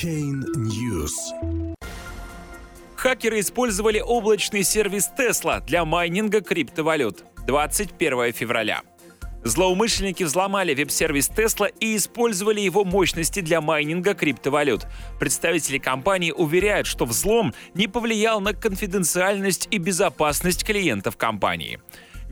[0.00, 1.12] Chain News.
[2.96, 8.80] Хакеры использовали облачный сервис Tesla для майнинга криптовалют 21 февраля.
[9.44, 14.86] Злоумышленники взломали веб-сервис Tesla и использовали его мощности для майнинга криптовалют.
[15.18, 21.78] Представители компании уверяют, что взлом не повлиял на конфиденциальность и безопасность клиентов компании.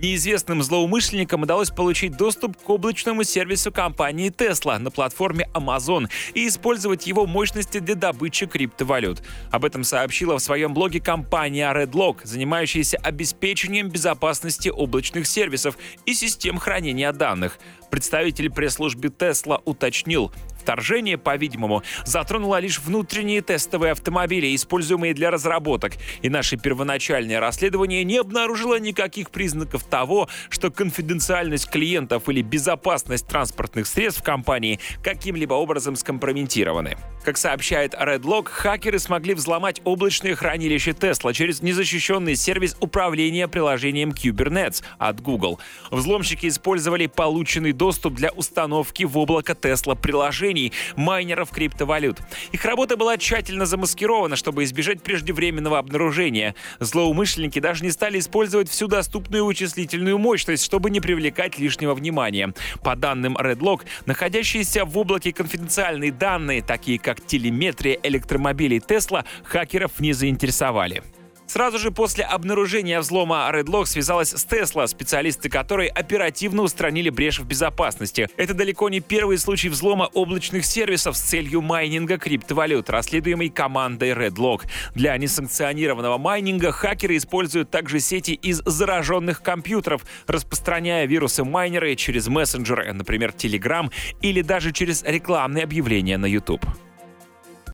[0.01, 7.09] Неизвестным злоумышленникам удалось получить доступ к облачному сервису компании Tesla на платформе Amazon и использовать
[7.09, 9.23] его мощности для добычи криптовалют.
[9.51, 16.59] Об этом сообщила в своем блоге компания Redlock, занимающаяся обеспечением безопасности облачных сервисов и систем
[16.59, 17.59] хранения данных.
[17.91, 20.33] Представитель пресс-службы Tesla уточнил,
[20.69, 28.19] вторжение, по-видимому, затронуло лишь внутренние тестовые автомобили, используемые для разработок, и наше первоначальное расследование не
[28.19, 36.99] обнаружило никаких признаков того, что конфиденциальность клиентов или безопасность транспортных средств компании каким-либо образом скомпрометированы.
[37.25, 44.83] Как сообщает Redlock, хакеры смогли взломать облачное хранилище Tesla через незащищенный сервис управления приложением Kubernetes
[44.99, 45.59] от Google.
[45.91, 52.19] Взломщики использовали полученный доступ для установки в облако Tesla приложений майнеров криптовалют.
[52.53, 56.55] Их работа была тщательно замаскирована, чтобы избежать преждевременного обнаружения.
[56.81, 62.53] Злоумышленники даже не стали использовать всю доступную вычислительную мощность, чтобы не привлекать лишнего внимания.
[62.83, 70.13] По данным Redlock, находящиеся в облаке конфиденциальные данные, такие как телеметрия электромобилей Tesla, хакеров не
[70.13, 71.03] заинтересовали.
[71.49, 77.47] Сразу же после обнаружения взлома Redlock связалась с Tesla, специалисты которой оперативно устранили брешь в
[77.47, 78.29] безопасности.
[78.37, 84.65] Это далеко не первый случай взлома облачных сервисов с целью майнинга криптовалют, расследуемый командой Redlock.
[84.95, 93.31] Для несанкционированного майнинга хакеры используют также сети из зараженных компьютеров, распространяя вирусы-майнеры через мессенджеры, например,
[93.31, 96.67] Telegram, или даже через рекламные объявления на YouTube.